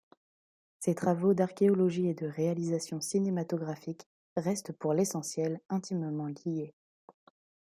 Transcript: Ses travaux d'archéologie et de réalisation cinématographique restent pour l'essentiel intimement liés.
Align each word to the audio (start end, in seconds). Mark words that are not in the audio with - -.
Ses 0.79 0.95
travaux 0.95 1.35
d'archéologie 1.35 2.07
et 2.07 2.15
de 2.15 2.25
réalisation 2.25 2.99
cinématographique 2.99 4.07
restent 4.35 4.71
pour 4.73 4.95
l'essentiel 4.95 5.59
intimement 5.69 6.31
liés. 6.43 6.73